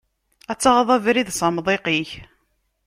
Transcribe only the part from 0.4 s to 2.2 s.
Ad taɣeḍ abrid s amḍiq-ik.